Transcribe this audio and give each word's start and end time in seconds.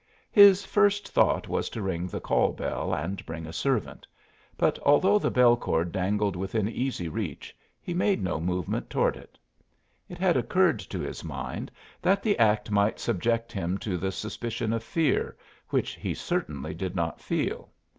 His 0.31 0.65
first 0.65 1.09
thought 1.09 1.47
was 1.47 1.69
to 1.69 1.81
ring 1.83 2.07
the 2.07 2.19
call 2.19 2.53
bell 2.53 2.91
and 2.91 3.23
bring 3.23 3.45
a 3.45 3.53
servant; 3.53 4.07
but 4.57 4.79
although 4.79 5.19
the 5.19 5.29
bell 5.29 5.55
cord 5.55 5.91
dangled 5.91 6.35
within 6.35 6.67
easy 6.67 7.07
reach 7.07 7.55
he 7.79 7.93
made 7.93 8.19
no 8.23 8.39
movement 8.39 8.89
toward 8.89 9.15
it; 9.15 9.37
it 10.09 10.17
had 10.17 10.35
occurred 10.37 10.79
to 10.79 10.99
his 11.01 11.23
mind 11.23 11.69
that 12.01 12.23
the 12.23 12.35
act 12.39 12.71
might 12.71 12.99
subject 12.99 13.51
him 13.51 13.77
to 13.77 13.95
the 13.95 14.11
suspicion 14.11 14.73
of 14.73 14.83
fear, 14.83 15.37
which 15.69 15.91
he 15.93 16.15
certainly 16.15 16.73
did 16.73 16.95
not 16.95 17.21
feel. 17.21 17.69